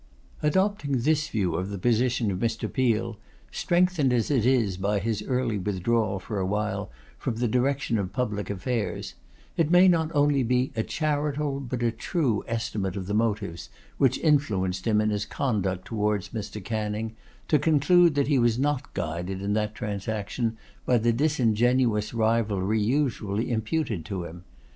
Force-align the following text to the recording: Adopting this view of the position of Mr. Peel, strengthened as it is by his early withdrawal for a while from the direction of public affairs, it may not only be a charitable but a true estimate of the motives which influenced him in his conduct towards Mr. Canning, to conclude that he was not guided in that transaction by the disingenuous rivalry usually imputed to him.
Adopting 0.41 1.01
this 1.01 1.27
view 1.27 1.53
of 1.53 1.69
the 1.69 1.77
position 1.77 2.31
of 2.31 2.39
Mr. 2.39 2.67
Peel, 2.73 3.19
strengthened 3.51 4.11
as 4.11 4.31
it 4.31 4.47
is 4.47 4.75
by 4.75 4.97
his 4.97 5.21
early 5.21 5.59
withdrawal 5.59 6.17
for 6.17 6.39
a 6.39 6.45
while 6.47 6.89
from 7.19 7.35
the 7.35 7.47
direction 7.47 7.99
of 7.99 8.11
public 8.11 8.49
affairs, 8.49 9.13
it 9.57 9.69
may 9.69 9.87
not 9.87 10.09
only 10.15 10.41
be 10.41 10.71
a 10.75 10.81
charitable 10.81 11.59
but 11.59 11.83
a 11.83 11.91
true 11.91 12.43
estimate 12.47 12.95
of 12.97 13.05
the 13.05 13.13
motives 13.13 13.69
which 13.99 14.17
influenced 14.21 14.87
him 14.87 14.99
in 15.01 15.11
his 15.11 15.23
conduct 15.23 15.85
towards 15.85 16.29
Mr. 16.29 16.63
Canning, 16.65 17.15
to 17.47 17.59
conclude 17.59 18.15
that 18.15 18.25
he 18.27 18.39
was 18.39 18.57
not 18.57 18.91
guided 18.95 19.39
in 19.39 19.53
that 19.53 19.75
transaction 19.75 20.57
by 20.83 20.97
the 20.97 21.13
disingenuous 21.13 22.11
rivalry 22.11 22.81
usually 22.81 23.51
imputed 23.51 24.03
to 24.05 24.23
him. 24.23 24.45